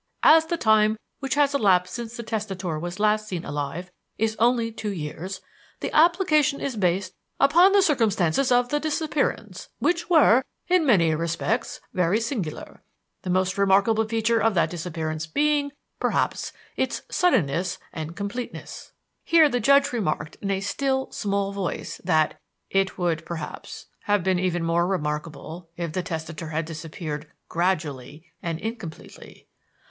[0.23, 4.71] As the time which has elapsed since the testator was last seen alive is only
[4.71, 5.41] two years,
[5.79, 11.81] the application is based upon the circumstances of the disappearance, which were, in many respects,
[11.93, 12.81] very singular,
[13.21, 18.93] the most remarkable feature of that disappearance being, perhaps, its suddenness and completeness."
[19.23, 22.39] Here the judge remarked in a still, small voice that
[22.71, 28.59] "It would, perhaps, have been even more remarkable if the testator had disappeared gradually and
[28.59, 29.45] incompletely."